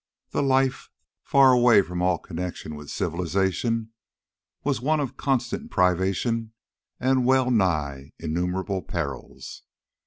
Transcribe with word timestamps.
The 0.31 0.41
life, 0.41 0.89
far 1.21 1.51
away 1.51 1.83
from 1.83 2.01
all 2.01 2.17
connection 2.17 2.73
with 2.73 2.89
civilization, 2.89 3.91
was 4.63 4.81
one 4.81 4.99
of 4.99 5.15
constant 5.15 5.69
privation 5.69 6.53
and 6.99 7.23
well 7.23 7.51
nigh 7.51 8.11
innumerable 8.17 8.81
perils. 8.81 9.61